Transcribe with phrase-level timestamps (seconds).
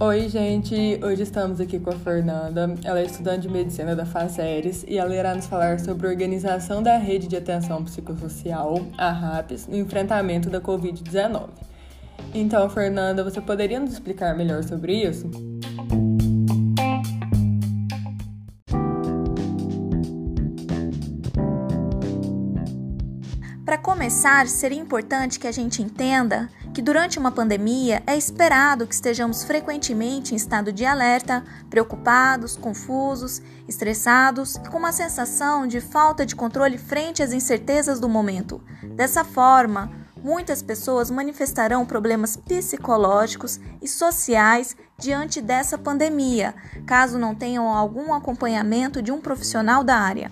[0.00, 1.00] Oi, gente!
[1.02, 2.74] Hoje estamos aqui com a Fernanda.
[2.84, 6.82] Ela é estudante de medicina da FACERES e ela irá nos falar sobre a organização
[6.82, 11.48] da rede de atenção psicossocial, a RAPS, no enfrentamento da Covid-19.
[12.34, 15.30] Então, Fernanda, você poderia nos explicar melhor sobre isso?
[23.64, 28.94] Para começar, seria importante que a gente entenda que durante uma pandemia é esperado que
[28.94, 36.26] estejamos frequentemente em estado de alerta, preocupados, confusos, estressados e com uma sensação de falta
[36.26, 38.60] de controle frente às incertezas do momento.
[38.82, 39.90] Dessa forma,
[40.22, 49.00] muitas pessoas manifestarão problemas psicológicos e sociais diante dessa pandemia, caso não tenham algum acompanhamento
[49.00, 50.30] de um profissional da área.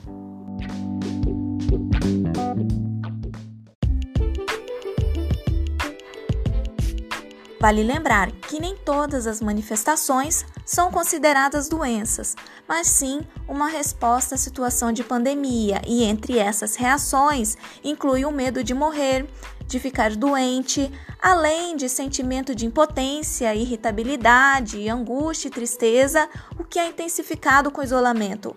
[7.62, 12.34] Vale lembrar que nem todas as manifestações são consideradas doenças,
[12.66, 18.64] mas sim uma resposta à situação de pandemia, e entre essas reações inclui o medo
[18.64, 19.28] de morrer,
[19.64, 20.90] de ficar doente,
[21.22, 27.84] além de sentimento de impotência, irritabilidade, angústia e tristeza, o que é intensificado com o
[27.84, 28.56] isolamento.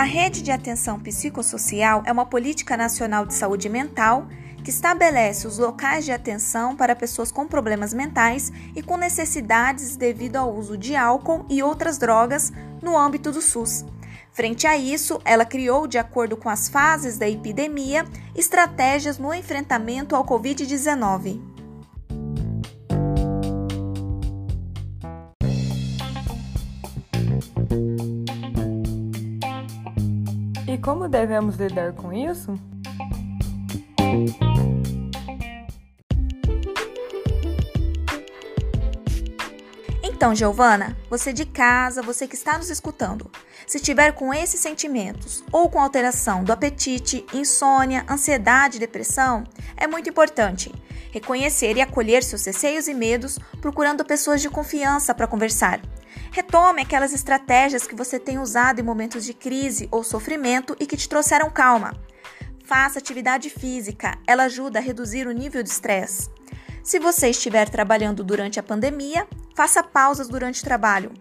[0.00, 4.26] A Rede de Atenção Psicossocial é uma política nacional de saúde mental
[4.64, 10.36] que estabelece os locais de atenção para pessoas com problemas mentais e com necessidades devido
[10.36, 13.84] ao uso de álcool e outras drogas no âmbito do SUS.
[14.32, 20.16] Frente a isso, ela criou, de acordo com as fases da epidemia, estratégias no enfrentamento
[20.16, 21.49] ao Covid-19.
[30.82, 32.54] Como devemos lidar com isso?
[40.02, 43.30] Então, Giovana, você de casa, você que está nos escutando,
[43.66, 49.44] se tiver com esses sentimentos ou com alteração do apetite, insônia, ansiedade, depressão,
[49.76, 50.70] é muito importante
[51.10, 55.80] reconhecer e acolher seus receios e medos, procurando pessoas de confiança para conversar.
[56.30, 60.96] Retome aquelas estratégias que você tem usado em momentos de crise ou sofrimento e que
[60.96, 61.94] te trouxeram calma.
[62.64, 66.30] Faça atividade física, ela ajuda a reduzir o nível de estresse.
[66.82, 71.12] Se você estiver trabalhando durante a pandemia, faça pausas durante o trabalho.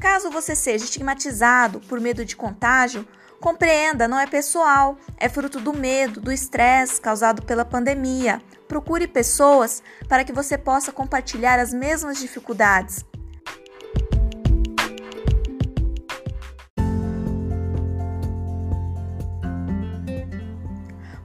[0.00, 3.06] Caso você seja estigmatizado por medo de contágio,
[3.44, 8.40] compreenda, não é pessoal, é fruto do medo, do estresse causado pela pandemia.
[8.66, 13.04] Procure pessoas para que você possa compartilhar as mesmas dificuldades.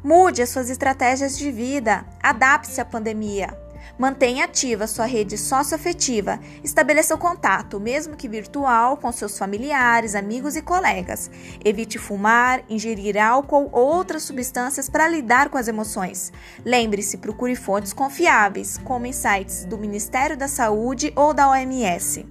[0.04, 3.58] Mude as suas estratégias de vida, adapte-se à pandemia.
[3.98, 10.56] Mantenha ativa sua rede socioafetiva, estabeleça o contato, mesmo que virtual, com seus familiares, amigos
[10.56, 11.30] e colegas.
[11.64, 16.32] Evite fumar, ingerir álcool ou outras substâncias para lidar com as emoções.
[16.66, 22.26] Lembre-se, procure fontes confiáveis, como em sites do Ministério da Saúde ou da OMS.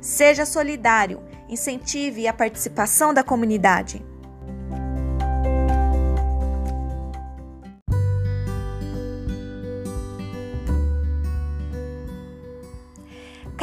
[0.00, 4.04] Seja solidário, incentive a participação da comunidade.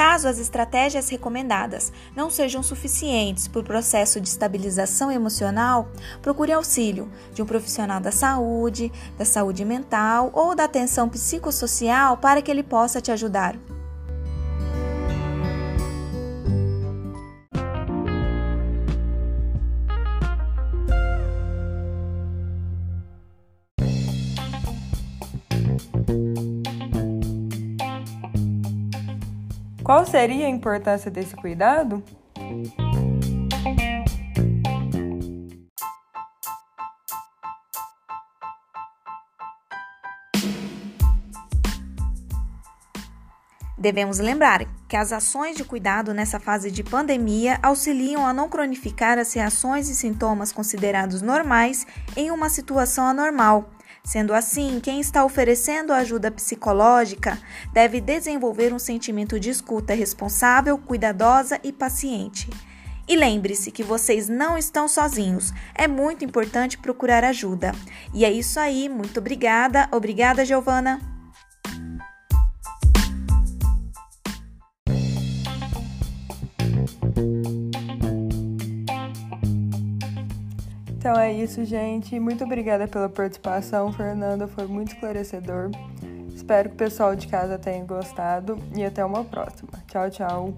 [0.01, 5.91] Caso as estratégias recomendadas não sejam suficientes para o processo de estabilização emocional,
[6.23, 12.41] procure auxílio de um profissional da saúde, da saúde mental ou da atenção psicossocial para
[12.41, 13.56] que ele possa te ajudar.
[29.84, 32.03] Qual seria a importância desse cuidado?
[43.78, 49.18] Devemos lembrar que as ações de cuidado nessa fase de pandemia auxiliam a não cronificar
[49.18, 53.72] as reações e sintomas considerados normais em uma situação anormal
[54.03, 57.38] Sendo assim, quem está oferecendo ajuda psicológica
[57.71, 62.50] deve desenvolver um sentimento de escuta responsável, cuidadosa e paciente.
[63.07, 65.53] E lembre-se que vocês não estão sozinhos.
[65.75, 67.74] É muito importante procurar ajuda.
[68.13, 68.88] E é isso aí.
[68.88, 69.88] Muito obrigada.
[69.92, 71.11] Obrigada, Giovana.
[81.01, 82.19] Então é isso, gente.
[82.19, 84.48] Muito obrigada pela participação, Fernanda.
[84.48, 85.71] Foi muito esclarecedor.
[86.31, 89.71] Espero que o pessoal de casa tenha gostado e até uma próxima.
[89.88, 90.53] Tchau, tchau.